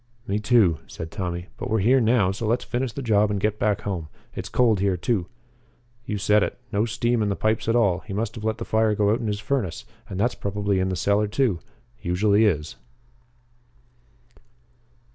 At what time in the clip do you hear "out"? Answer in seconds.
9.11-9.19